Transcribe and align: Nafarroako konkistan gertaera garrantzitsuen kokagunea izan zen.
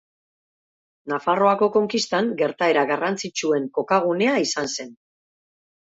Nafarroako 1.13 1.69
konkistan 1.77 2.33
gertaera 2.41 2.87
garrantzitsuen 2.95 3.71
kokagunea 3.79 4.37
izan 4.49 4.77
zen. 4.79 4.95